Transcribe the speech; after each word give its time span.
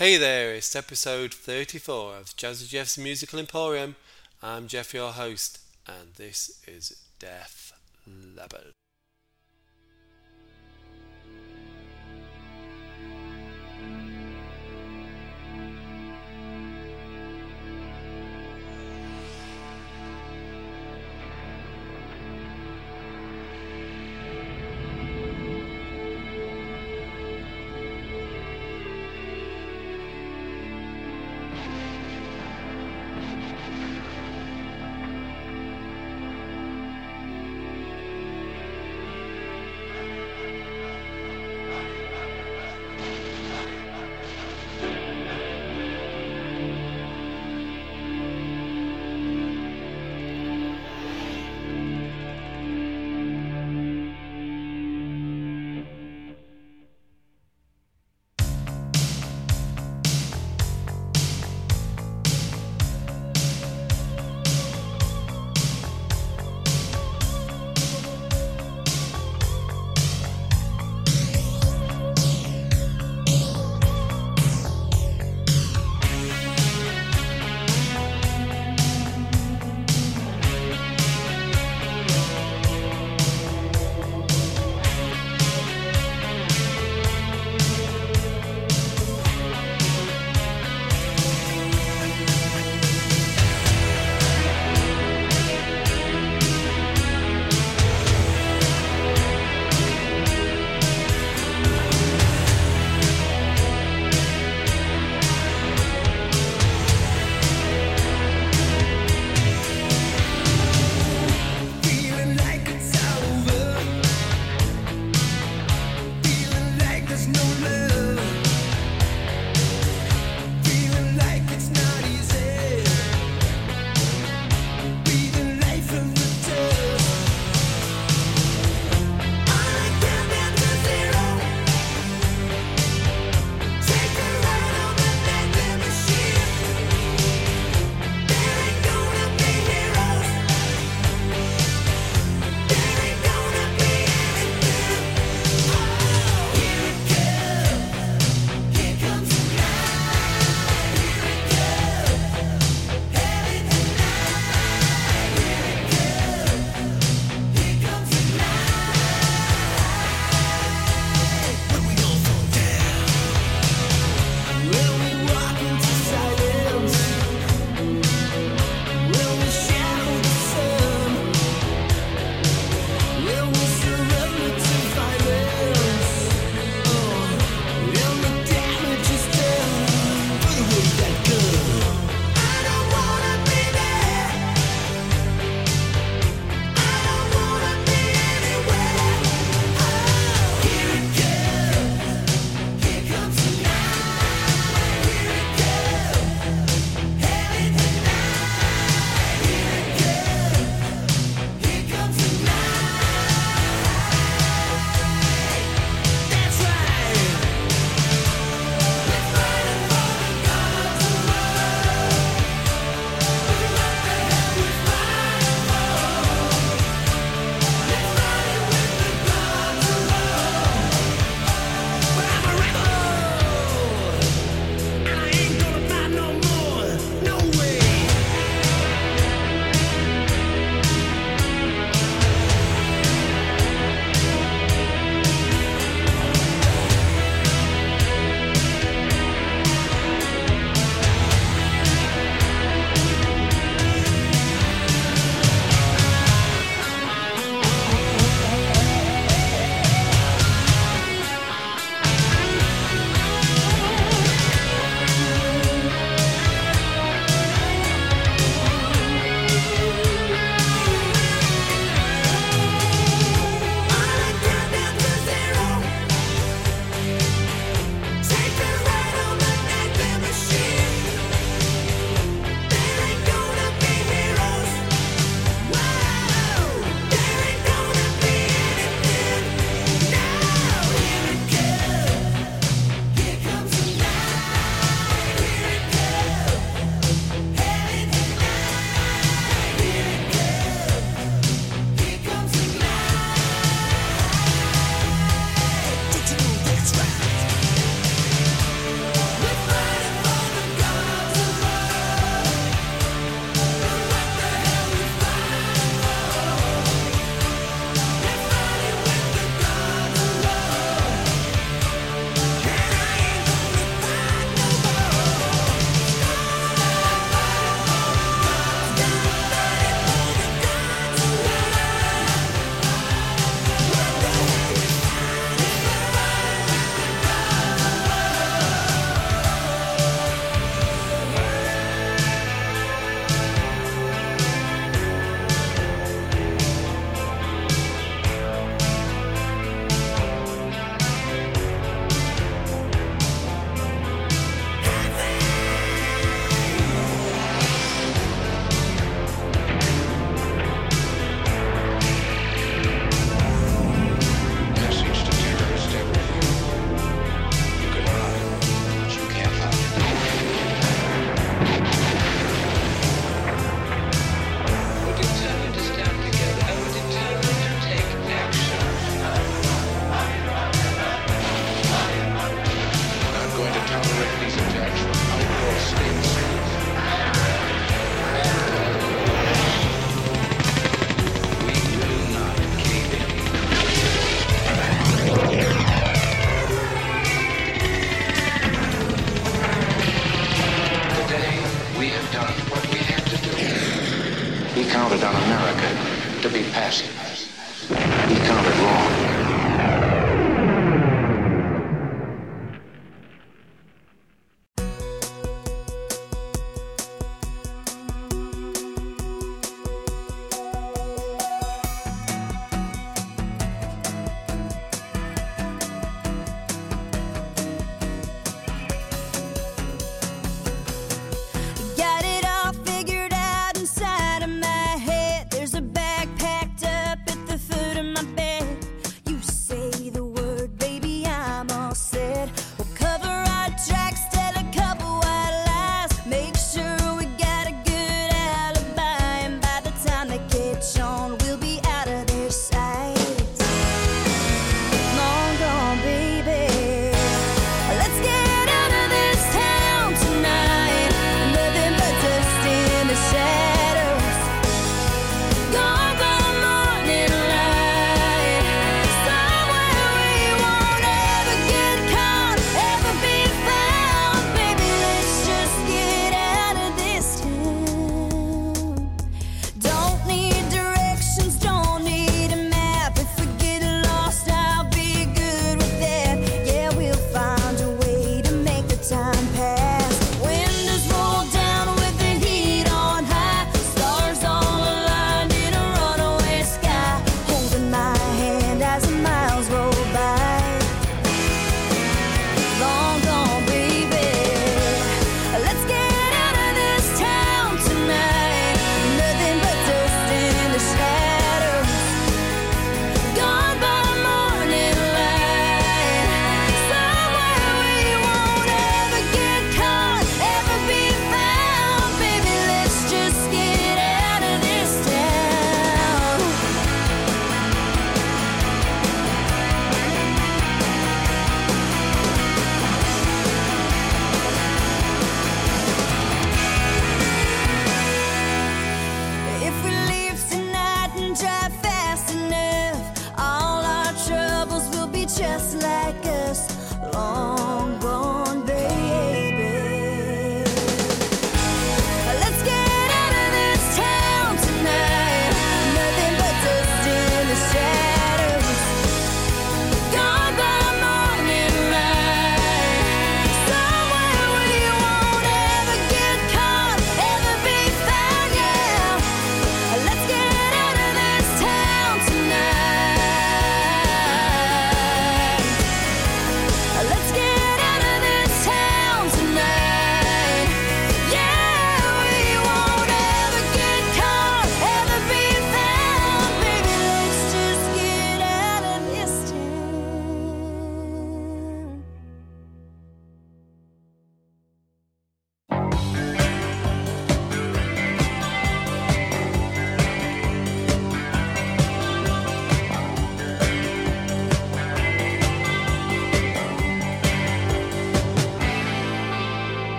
Hey 0.00 0.16
there, 0.16 0.54
it's 0.54 0.74
episode 0.74 1.34
34 1.34 2.16
of 2.16 2.24
Jazzy 2.34 2.66
Jeff's 2.66 2.96
Musical 2.96 3.38
Emporium. 3.38 3.96
I'm 4.42 4.66
Jeff, 4.66 4.94
your 4.94 5.12
host, 5.12 5.58
and 5.86 6.14
this 6.16 6.62
is 6.66 6.96
Def 7.18 7.74
Leppard. 8.06 8.72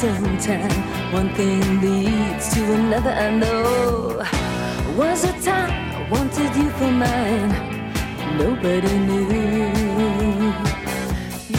Sometime. 0.00 0.70
One 1.12 1.28
thing 1.34 1.60
leads 1.82 2.54
to 2.54 2.62
another, 2.72 3.10
I 3.10 3.30
know. 3.30 4.24
Was 4.96 5.24
a 5.24 5.32
time 5.42 5.72
I 5.96 6.08
wanted 6.10 6.52
you 6.56 6.70
for 6.78 6.90
mine. 7.04 7.52
Nobody 8.38 8.94
knew. 9.06 10.52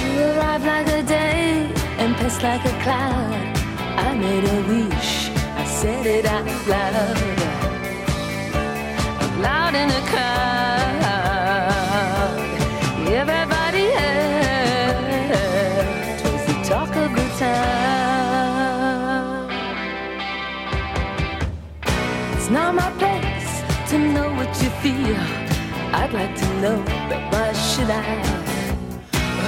You 0.02 0.10
arrived 0.32 0.66
like 0.66 0.88
a 0.88 1.04
day 1.04 1.72
and 2.02 2.16
passed 2.16 2.42
like 2.42 2.66
a 2.66 2.76
cloud. 2.84 3.42
I 4.06 4.10
made 4.16 4.46
a 4.56 4.58
wish, 4.72 5.30
I 5.62 5.66
said 5.80 6.06
it 6.08 6.26
out 6.26 6.48
loud. 6.68 7.18
Out 9.22 9.36
loud 9.46 9.74
in 9.76 9.90
a 9.92 10.02
crowd. 10.10 10.61
Feel. 24.82 25.24
I'd 25.94 26.12
like 26.14 26.36
to 26.36 26.48
know, 26.62 26.78
but 27.10 27.22
why 27.32 27.54
should 27.54 27.90
I? 27.90 28.04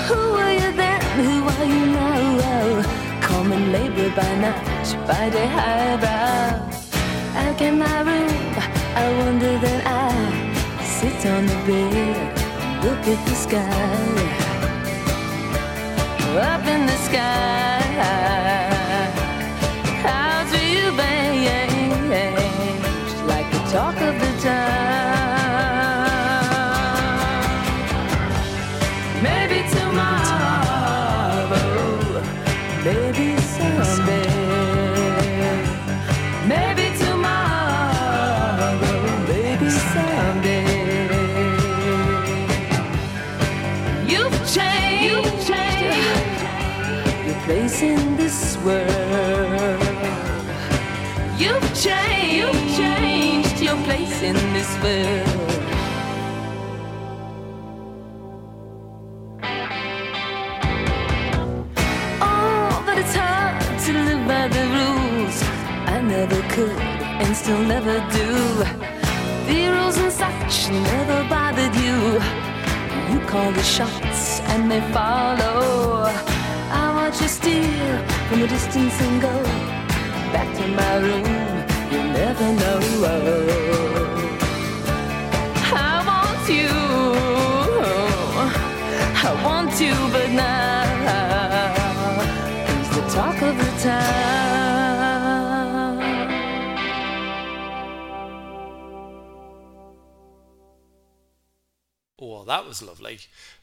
Who 0.08 0.20
were 0.36 0.54
you 0.62 0.72
then? 0.82 1.02
Who 1.18 1.48
are 1.54 1.66
you 1.66 1.86
now? 1.88 2.38
Well 2.38 3.04
common 3.44 3.72
labor 3.72 4.10
by 4.16 4.32
night, 4.36 4.90
by 5.08 5.30
day 5.30 5.48
highbrow. 5.48 6.50
I 7.44 7.54
get 7.58 7.74
my 7.74 8.02
room, 8.08 8.32
I 9.04 9.06
wonder 9.20 9.54
that 9.66 9.82
I 9.86 10.12
sit 10.98 11.26
on 11.26 11.44
the 11.52 11.60
bed, 11.68 12.84
look 12.84 13.04
at 13.14 13.22
the 13.28 13.36
sky. 13.46 14.44
Up 16.52 16.66
in 16.74 16.86
the 16.86 16.98
sky. 17.08 18.33
Still 67.44 67.68
never 67.68 68.00
do. 68.12 68.30
The 69.48 69.68
rules 69.76 69.98
and 69.98 70.12
such 70.12 70.72
never 70.72 71.28
bothered 71.28 71.76
you. 71.76 71.98
You 73.12 73.20
call 73.28 73.52
the 73.52 73.64
shots 73.64 74.40
and 74.52 74.72
they 74.72 74.80
follow. 74.94 76.06
I 76.82 76.86
watch 76.96 77.22
you 77.22 77.28
steal 77.28 77.98
from 78.28 78.44
a 78.44 78.48
distance 78.48 78.96
and 79.02 79.22
go 79.22 79.44
back 80.32 80.50
to 80.56 80.68
my 80.70 80.96
room. 81.06 81.53
Never 81.94 82.50
know. 82.54 82.80
I 85.76 86.04
want 86.10 86.50
you. 86.50 86.74
I 89.26 89.32
want 89.44 89.74
you, 89.80 89.96
but 90.12 90.30
now 90.32 90.84
the 92.96 93.02
talk 93.10 93.42
of 93.42 93.58
the 93.58 93.72
town. 93.82 94.14
Oh 102.20 102.44
that 102.46 102.66
was 102.66 102.82
lovely. 102.82 103.20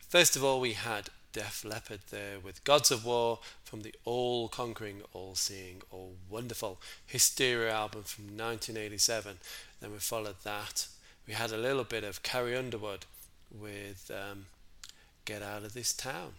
First 0.09 0.37
of 0.37 0.45
all, 0.45 0.61
we 0.61 0.73
had 0.73 1.11
Def 1.33 1.65
Leppard 1.65 2.01
there 2.11 2.41
with 2.41 2.65
Gods 2.65 2.91
of 2.91 3.05
War 3.05 3.39
from 3.71 3.83
the 3.83 3.95
all 4.05 4.49
conquering, 4.49 5.03
all 5.13 5.37
seeing, 5.37 5.81
all 5.93 6.17
wonderful 6.29 6.81
Hysteria 7.07 7.73
album 7.73 8.03
from 8.03 8.25
1987. 8.25 9.39
Then 9.81 9.93
we 9.93 9.99
followed 9.99 10.43
that. 10.43 10.89
We 11.25 11.35
had 11.35 11.53
a 11.53 11.57
little 11.57 11.85
bit 11.85 12.03
of 12.03 12.25
Carrie 12.25 12.57
Underwood 12.57 13.07
with 13.49 14.11
um, 14.11 14.47
Get 15.25 15.41
Out 15.41 15.63
of 15.63 15.73
This 15.73 15.93
Town 15.93 16.33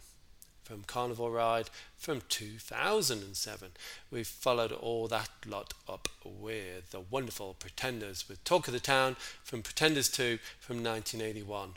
from 0.66 0.84
Carnival 0.84 1.32
Ride 1.32 1.70
from 1.98 2.22
2007. 2.28 3.70
We 4.12 4.26
followed 4.26 4.74
all 4.74 5.08
that 5.08 5.30
lot 5.48 5.74
up 5.88 6.10
with 6.26 6.92
the 6.92 7.00
wonderful 7.00 7.56
Pretenders 7.58 8.28
with 8.28 8.44
Talk 8.44 8.68
of 8.68 8.74
the 8.74 8.82
Town 8.82 9.16
from 9.42 9.62
Pretenders 9.62 10.10
2 10.10 10.38
from 10.60 10.84
1981 10.84 11.76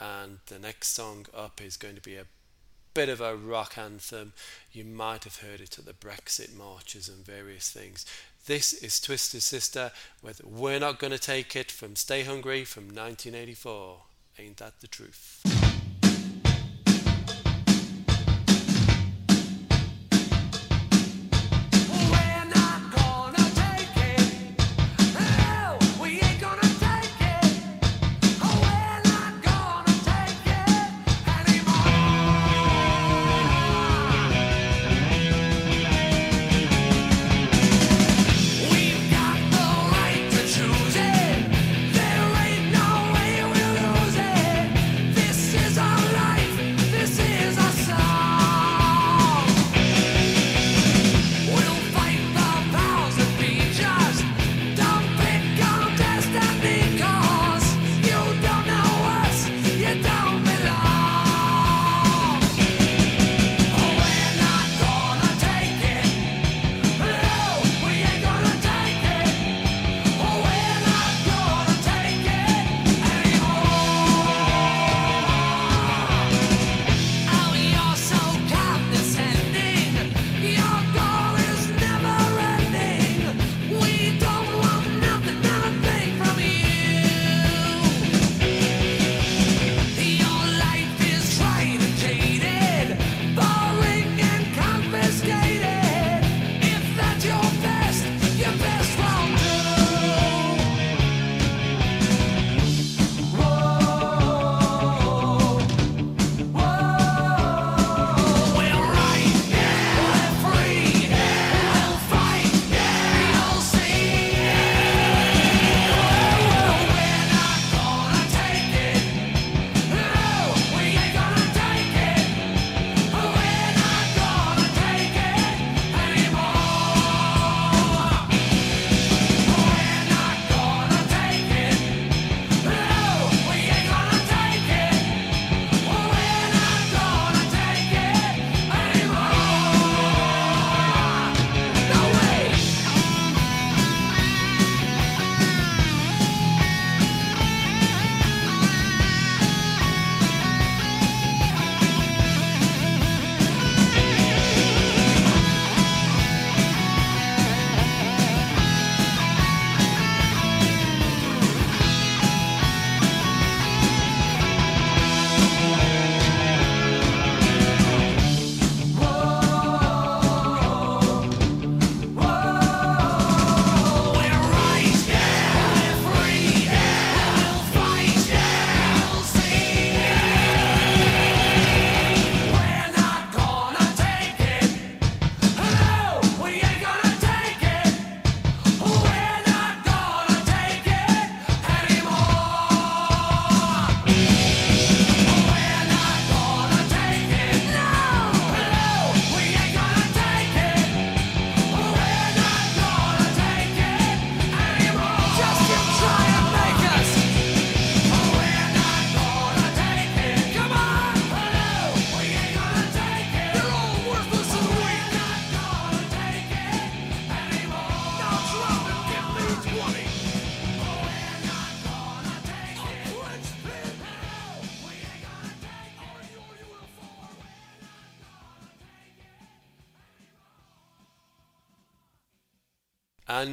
and 0.00 0.38
the 0.46 0.58
next 0.58 0.88
song 0.88 1.26
up 1.34 1.60
is 1.60 1.76
going 1.76 1.94
to 1.94 2.00
be 2.00 2.16
a 2.16 2.24
bit 2.94 3.08
of 3.08 3.20
a 3.20 3.34
rock 3.34 3.76
anthem. 3.76 4.32
You 4.72 4.84
might 4.84 5.24
have 5.24 5.40
heard 5.40 5.60
it 5.60 5.78
at 5.78 5.84
the 5.84 5.92
Brexit 5.92 6.54
marches 6.54 7.08
and 7.08 7.26
various 7.26 7.68
things. 7.68 8.06
This 8.46 8.72
is 8.72 9.00
Twisted 9.00 9.42
Sister 9.42 9.90
with 10.22 10.44
We're 10.44 10.78
Not 10.78 11.00
Gonna 11.00 11.18
Take 11.18 11.56
It 11.56 11.72
from 11.72 11.96
Stay 11.96 12.22
Hungry 12.22 12.64
from 12.64 12.84
1984. 12.84 13.96
Ain't 14.38 14.58
that 14.58 14.80
the 14.80 14.86
truth? 14.86 15.63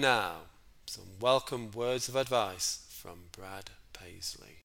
Now, 0.01 0.48
some 0.88 1.20
welcome 1.20 1.70
words 1.70 2.10
of 2.10 2.15
advice 2.15 2.88
from 2.89 3.25
Brad 3.31 3.70
Paisley. 3.93 4.63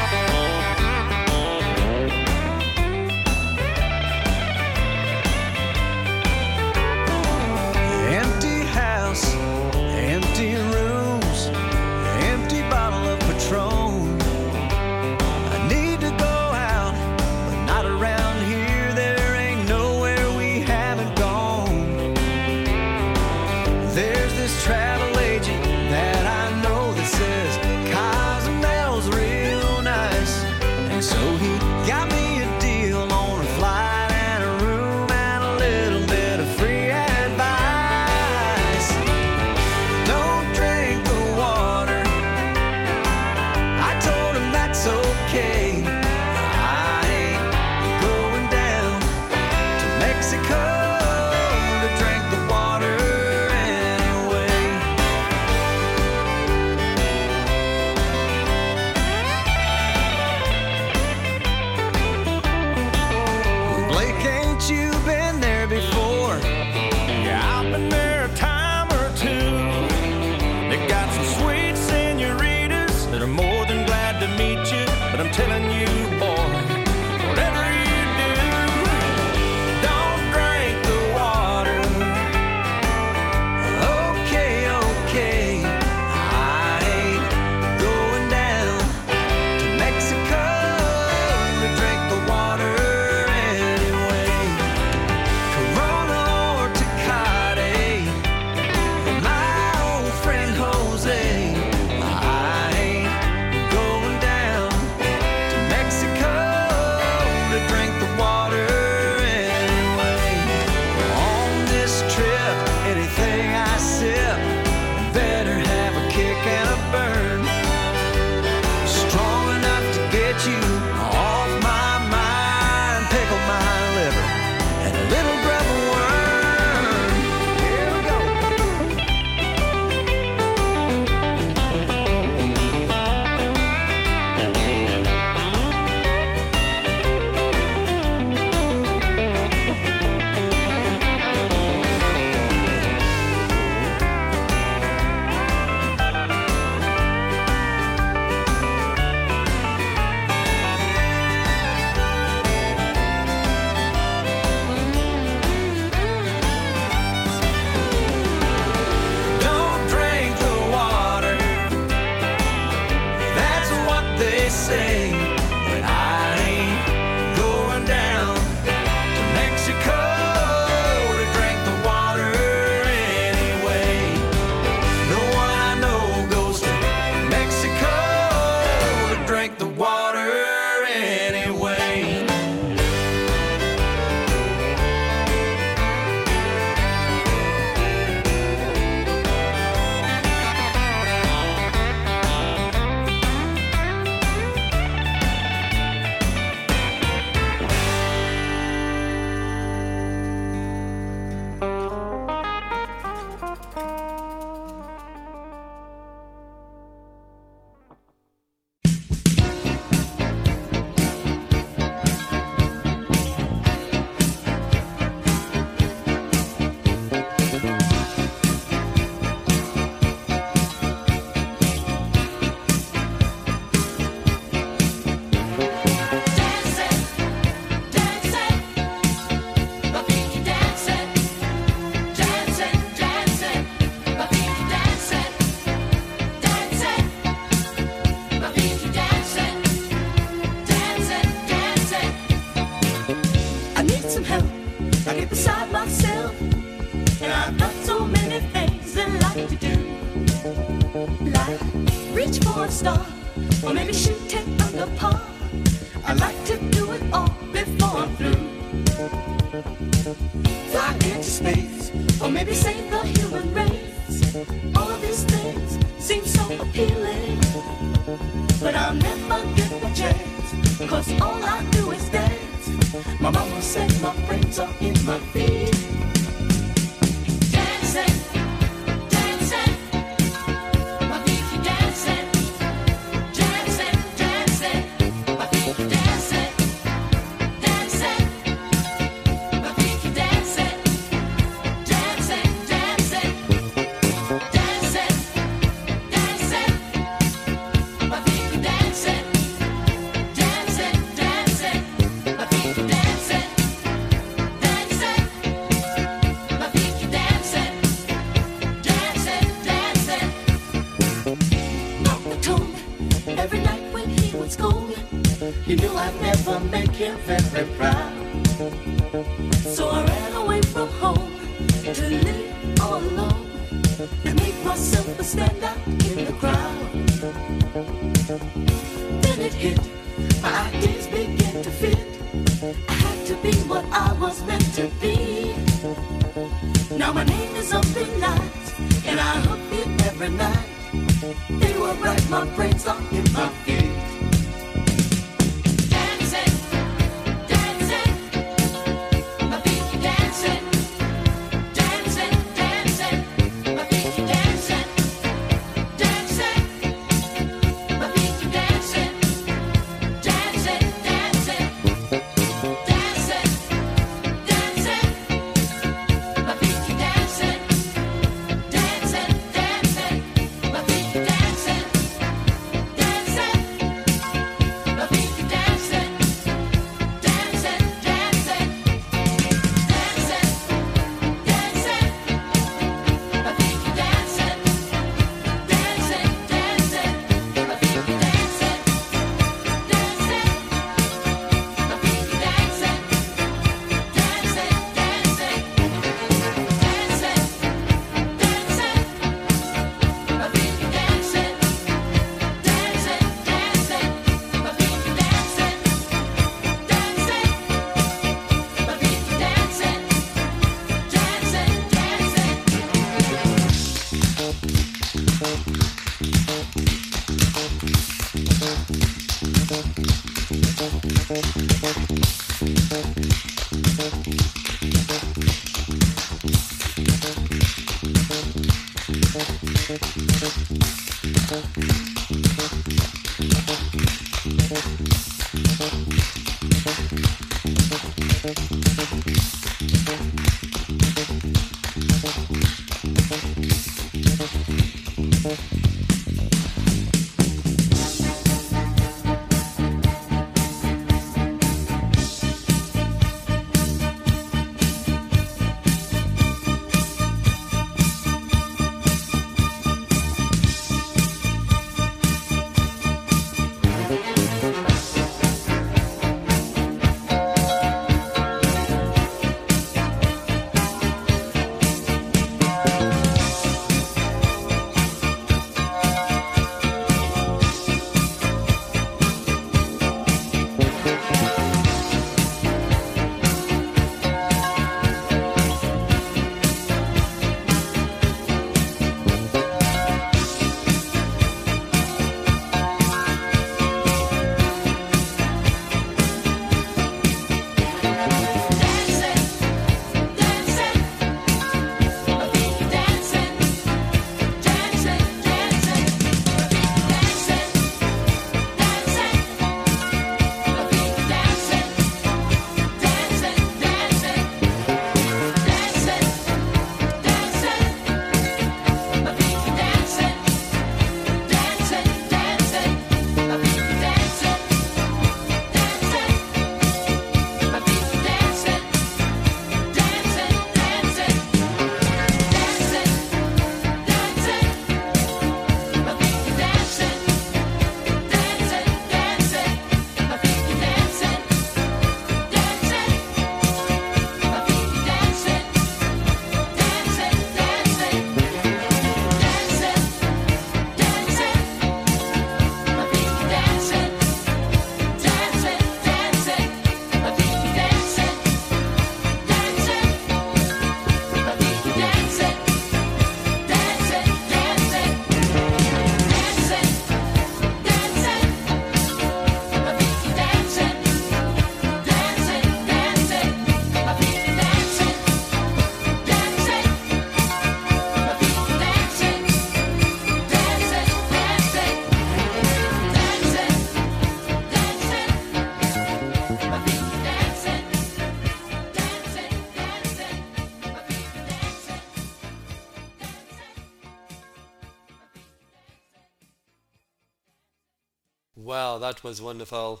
was 599.28 599.42
wonderful. 599.42 600.00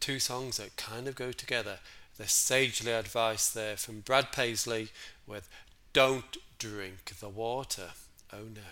Two 0.00 0.18
songs 0.18 0.56
that 0.56 0.78
kind 0.78 1.06
of 1.06 1.14
go 1.14 1.30
together. 1.30 1.78
The 2.16 2.26
sagely 2.26 2.90
advice 2.90 3.50
there 3.50 3.76
from 3.76 4.00
Brad 4.00 4.32
Paisley 4.32 4.88
with 5.26 5.46
Don't 5.92 6.38
Drink 6.58 7.12
the 7.20 7.28
Water. 7.28 7.90
Oh 8.32 8.46
no. 8.54 8.62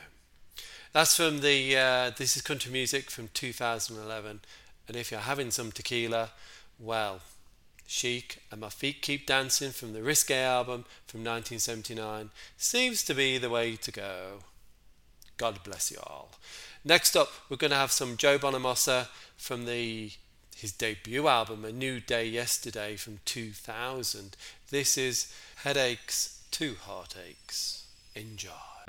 That's 0.94 1.16
from 1.16 1.42
the 1.42 1.76
uh, 1.76 2.10
This 2.16 2.34
is 2.34 2.40
Country 2.40 2.72
Music 2.72 3.10
from 3.10 3.28
2011. 3.34 4.40
And 4.88 4.96
if 4.96 5.10
you're 5.10 5.20
having 5.20 5.50
some 5.50 5.70
tequila, 5.70 6.30
well, 6.78 7.20
Chic 7.86 8.38
and 8.50 8.62
My 8.62 8.70
Feet 8.70 9.02
Keep 9.02 9.26
Dancing 9.26 9.70
from 9.70 9.92
the 9.92 10.02
Risque 10.02 10.42
album 10.42 10.86
from 11.06 11.20
1979 11.20 12.30
seems 12.56 13.04
to 13.04 13.12
be 13.12 13.36
the 13.36 13.50
way 13.50 13.76
to 13.76 13.92
go. 13.92 14.44
God 15.36 15.62
bless 15.62 15.90
you 15.90 15.98
all. 16.02 16.30
Next 16.84 17.14
up, 17.14 17.28
we're 17.50 17.58
going 17.58 17.72
to 17.72 17.76
have 17.76 17.92
some 17.92 18.16
Joe 18.16 18.38
Bonamassa 18.38 19.08
from 19.40 19.64
the 19.64 20.12
his 20.54 20.72
debut 20.72 21.26
album, 21.26 21.64
A 21.64 21.72
New 21.72 22.00
Day 22.00 22.26
Yesterday 22.26 22.94
from 22.94 23.20
2000. 23.24 24.36
This 24.70 24.98
is 24.98 25.34
Headaches 25.64 26.42
to 26.50 26.74
Heartaches. 26.74 27.84
Enjoy. 28.14 28.79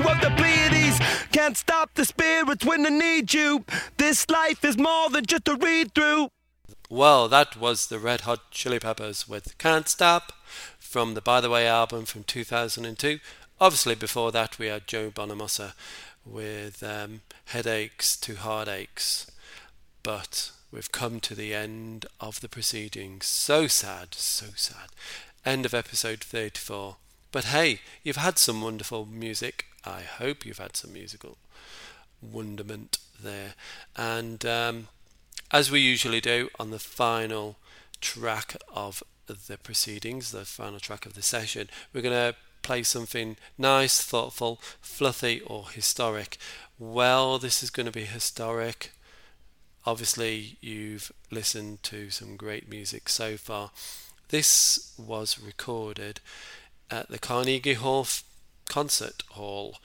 Of 0.00 0.20
the 0.20 0.32
Pleiades. 0.36 0.98
Can't 1.32 1.56
stop 1.56 1.94
the 1.94 2.04
spirits 2.04 2.64
when 2.64 2.82
they 2.82 2.90
need 2.90 3.32
you. 3.32 3.64
This 3.96 4.28
life 4.28 4.64
is 4.64 4.76
more 4.76 5.08
than 5.10 5.26
just 5.26 5.48
a 5.48 5.54
read 5.54 5.94
through. 5.94 6.28
Well, 6.88 7.28
that 7.28 7.56
was 7.56 7.86
the 7.86 7.98
Red 7.98 8.22
Hot 8.22 8.50
Chili 8.50 8.78
Peppers 8.78 9.28
with 9.28 9.58
Can't 9.58 9.88
Stop 9.88 10.32
from 10.78 11.14
the 11.14 11.20
By 11.20 11.40
the 11.40 11.50
Way 11.50 11.66
album 11.66 12.04
from 12.04 12.24
2002. 12.24 13.18
Obviously, 13.60 13.94
before 13.94 14.30
that, 14.32 14.58
we 14.58 14.66
had 14.66 14.86
Joe 14.86 15.10
Bonamassa 15.10 15.72
with 16.24 16.82
um, 16.82 17.22
Headaches 17.46 18.16
to 18.18 18.36
Heartaches. 18.36 19.30
But 20.02 20.52
we've 20.70 20.92
come 20.92 21.20
to 21.20 21.34
the 21.34 21.54
end 21.54 22.06
of 22.20 22.40
the 22.40 22.48
proceedings. 22.48 23.26
So 23.26 23.66
sad, 23.66 24.14
so 24.14 24.46
sad. 24.54 24.90
End 25.44 25.64
of 25.64 25.74
episode 25.74 26.20
34. 26.20 26.96
But 27.32 27.44
hey, 27.46 27.80
you've 28.02 28.16
had 28.16 28.38
some 28.38 28.62
wonderful 28.62 29.06
music. 29.06 29.66
I 29.86 30.02
hope 30.02 30.44
you've 30.44 30.58
had 30.58 30.76
some 30.76 30.92
musical 30.92 31.38
wonderment 32.20 32.98
there. 33.22 33.54
And 33.96 34.44
um, 34.44 34.88
as 35.50 35.70
we 35.70 35.80
usually 35.80 36.20
do 36.20 36.48
on 36.58 36.70
the 36.70 36.78
final 36.78 37.56
track 38.00 38.56
of 38.74 39.02
the 39.26 39.58
proceedings, 39.58 40.30
the 40.32 40.44
final 40.44 40.80
track 40.80 41.06
of 41.06 41.14
the 41.14 41.22
session, 41.22 41.68
we're 41.92 42.02
going 42.02 42.32
to 42.32 42.36
play 42.62 42.82
something 42.82 43.36
nice, 43.56 44.02
thoughtful, 44.02 44.60
fluffy, 44.80 45.40
or 45.40 45.70
historic. 45.70 46.36
Well, 46.78 47.38
this 47.38 47.62
is 47.62 47.70
going 47.70 47.86
to 47.86 47.92
be 47.92 48.04
historic. 48.04 48.92
Obviously, 49.84 50.56
you've 50.60 51.12
listened 51.30 51.82
to 51.84 52.10
some 52.10 52.36
great 52.36 52.68
music 52.68 53.08
so 53.08 53.36
far. 53.36 53.70
This 54.28 54.92
was 54.98 55.38
recorded 55.38 56.20
at 56.90 57.08
the 57.08 57.20
Carnegie 57.20 57.74
Hall 57.74 58.04
Concert 58.68 59.22
Hall 59.30 59.76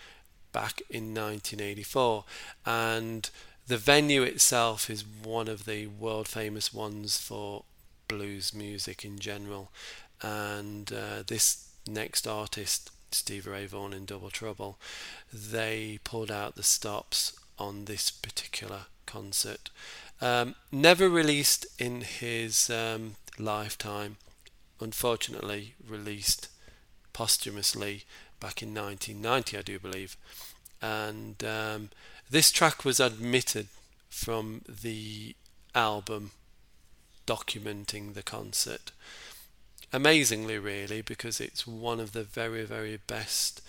back 0.52 0.82
in 0.90 1.14
1984, 1.14 2.26
and 2.66 3.30
the 3.68 3.78
venue 3.78 4.24
itself 4.24 4.90
is 4.90 5.06
one 5.06 5.48
of 5.48 5.66
the 5.66 5.88
world 5.88 6.28
famous 6.28 6.74
ones 6.74 7.18
for 7.18 7.64
blues 8.08 8.54
music 8.54 9.06
in 9.06 9.20
general. 9.20 9.72
And 10.22 10.92
uh, 10.92 11.24
this 11.26 11.70
next 11.88 12.28
artist, 12.28 12.92
Stevie 13.12 13.50
Ray 13.50 13.66
Vaughan 13.66 13.94
in 13.94 14.06
Double 14.06 14.30
Trouble, 14.30 14.78
they 15.34 16.00
pulled 16.04 16.32
out 16.32 16.56
the 16.56 16.64
stops 16.64 17.40
on 17.58 17.86
this 17.86 18.12
particular 18.12 18.82
concert. 19.06 19.70
Um, 20.20 20.56
never 20.72 21.10
released 21.10 21.66
in 21.80 22.02
his 22.02 22.70
um, 22.70 23.16
lifetime, 23.40 24.18
unfortunately, 24.80 25.76
released 25.88 26.50
posthumously 27.14 28.04
back 28.42 28.62
in 28.62 28.74
1990, 28.74 29.58
I 29.58 29.62
do 29.62 29.80
believe. 29.80 30.18
And 30.82 31.42
um, 31.46 31.90
this 32.30 32.52
track 32.52 32.84
was 32.84 33.00
admitted 33.00 33.68
from 34.10 34.64
the 34.68 35.36
album 35.74 36.32
documenting 37.26 38.14
the 38.14 38.24
concert. 38.24 38.92
Amazingly, 39.94 40.58
really, 40.58 41.02
because 41.02 41.40
it's 41.40 41.66
one 41.66 42.00
of 42.00 42.12
the 42.12 42.24
very, 42.24 42.66
very 42.66 43.00
best 43.08 43.62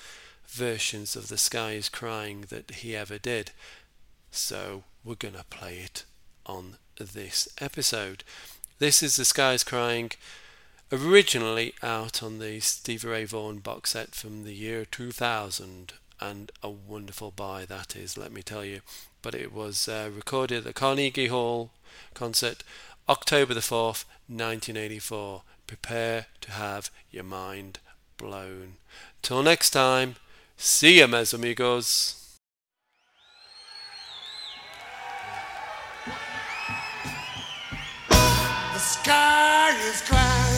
versions 0.46 1.14
of 1.16 1.28
The 1.28 1.38
Sky 1.38 1.72
is 1.72 1.88
Crying 1.88 2.46
that 2.48 2.70
he 2.70 2.96
ever 2.96 3.18
did. 3.18 3.52
So 4.30 4.84
we're 5.04 5.14
going 5.14 5.34
to 5.34 5.44
play 5.44 5.78
it 5.78 6.04
on 6.46 6.76
this 6.96 7.48
episode. 7.60 8.24
This 8.78 9.02
is 9.02 9.16
The 9.16 9.24
Sky 9.24 9.52
is 9.52 9.64
Crying 9.64 10.12
Originally 10.92 11.72
out 11.82 12.22
on 12.22 12.38
the 12.38 12.60
Stevie 12.60 13.08
Ray 13.08 13.24
Vaughan 13.24 13.60
box 13.60 13.92
set 13.92 14.14
from 14.14 14.44
the 14.44 14.52
year 14.52 14.84
2000, 14.84 15.94
and 16.20 16.52
a 16.62 16.68
wonderful 16.68 17.30
buy 17.30 17.64
that 17.64 17.96
is, 17.96 18.18
let 18.18 18.30
me 18.30 18.42
tell 18.42 18.62
you. 18.62 18.82
But 19.22 19.34
it 19.34 19.54
was 19.54 19.88
uh, 19.88 20.10
recorded 20.14 20.58
at 20.58 20.64
the 20.64 20.74
Carnegie 20.74 21.28
Hall 21.28 21.70
concert 22.12 22.62
October 23.08 23.54
the 23.54 23.60
4th, 23.60 24.04
1984. 24.28 25.40
Prepare 25.66 26.26
to 26.42 26.50
have 26.50 26.90
your 27.10 27.24
mind 27.24 27.78
blown. 28.18 28.74
Till 29.22 29.42
next 29.42 29.70
time, 29.70 30.16
see 30.58 30.98
ya, 30.98 31.06
mes 31.06 31.32
amigos. 31.32 32.36
The 38.10 38.78
sky 38.78 39.74
is 39.88 40.02
crying. 40.02 40.51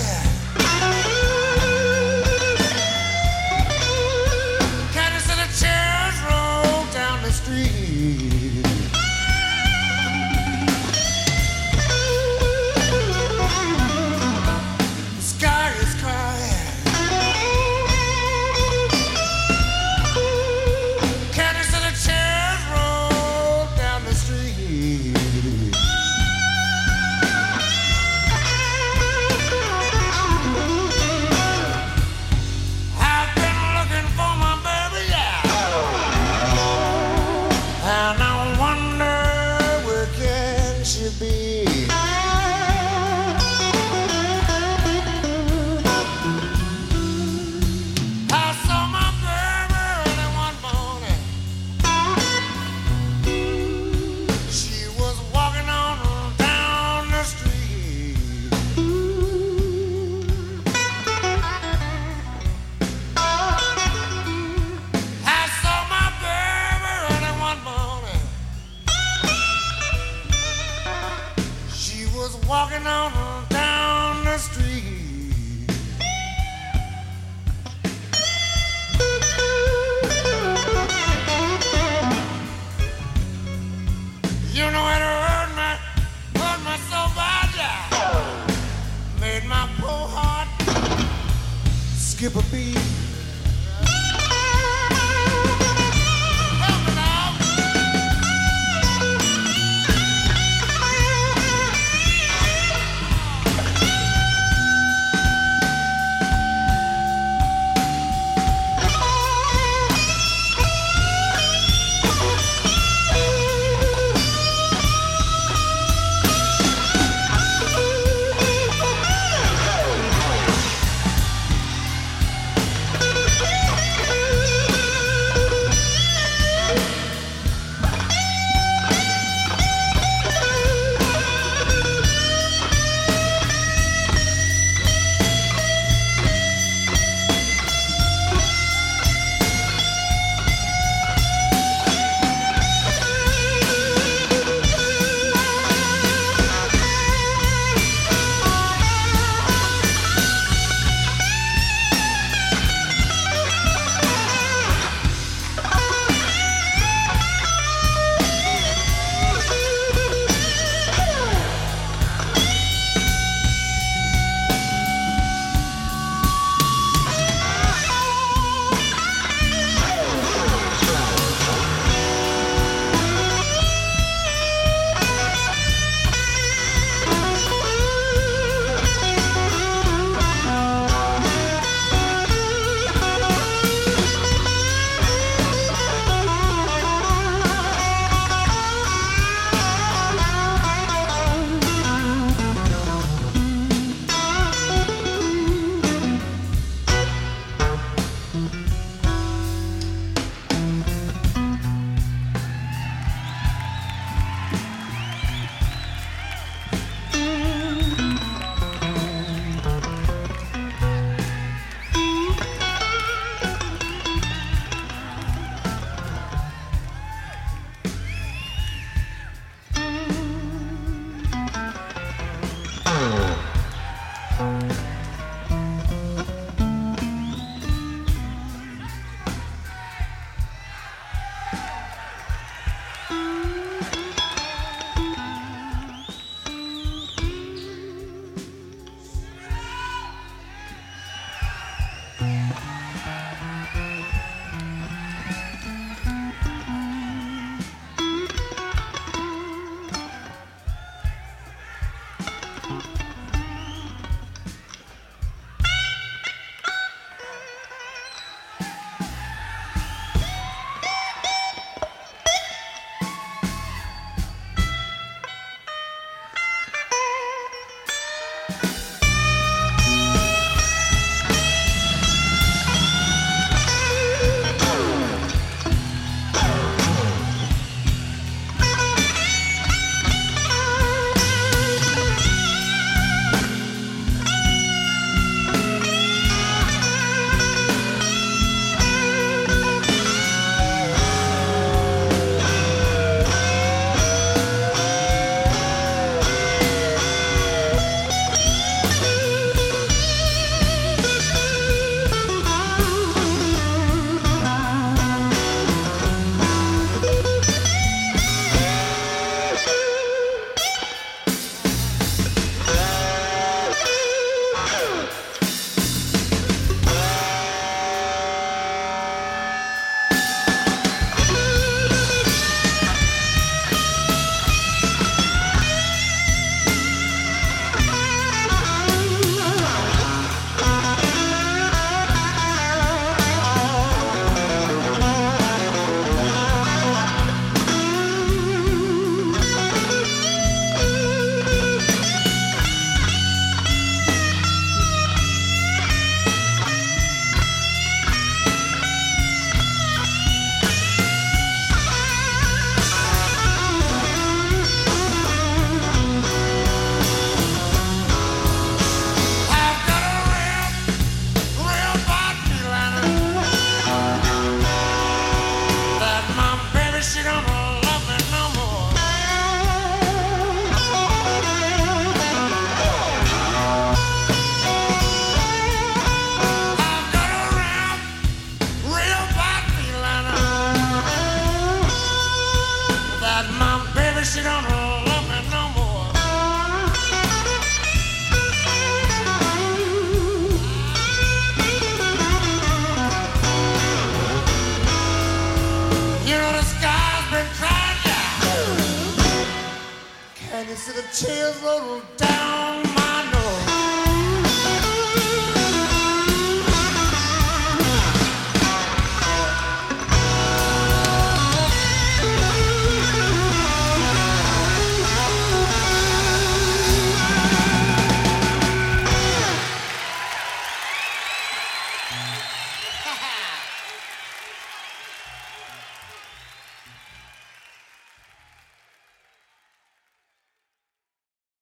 Skip 92.24 92.36
a 92.36 92.42
beat. 92.50 93.03